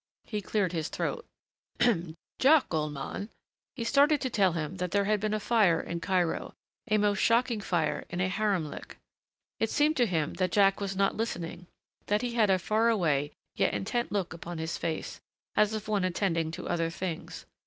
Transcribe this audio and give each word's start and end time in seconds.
He 0.25 0.41
cleared 0.41 0.71
his 0.73 0.89
throat. 0.89 1.27
"Jack, 2.39 2.73
old 2.73 2.91
man" 2.91 3.29
He 3.75 3.83
started 3.83 4.19
to 4.21 4.31
tell 4.31 4.53
him 4.53 4.77
that 4.77 4.89
there 4.89 5.05
had 5.05 5.19
been 5.19 5.35
a 5.35 5.39
fire 5.39 5.79
in 5.79 5.99
Cairo, 5.99 6.55
a 6.89 6.97
most 6.97 7.19
shocking 7.19 7.61
fire 7.61 8.05
in 8.09 8.19
a 8.19 8.27
haremlik. 8.27 8.97
It 9.59 9.69
seemed 9.69 9.97
to 9.97 10.07
him 10.07 10.33
that 10.41 10.51
Jack 10.53 10.81
was 10.81 10.95
not 10.95 11.17
listening, 11.17 11.67
that 12.07 12.23
he 12.23 12.33
had 12.33 12.49
a 12.49 12.57
faraway, 12.57 13.31
yet 13.53 13.75
intent 13.75 14.11
look 14.11 14.33
upon 14.33 14.57
his 14.57 14.75
face, 14.75 15.21
as 15.55 15.75
of 15.75 15.87
one 15.87 16.03
attending 16.03 16.49
to 16.49 16.67
other 16.67 16.89
things. 16.89 17.45